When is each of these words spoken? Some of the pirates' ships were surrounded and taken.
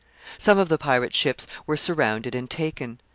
Some 0.39 0.57
of 0.57 0.67
the 0.67 0.79
pirates' 0.79 1.15
ships 1.15 1.45
were 1.67 1.77
surrounded 1.77 2.33
and 2.33 2.49
taken. 2.49 2.99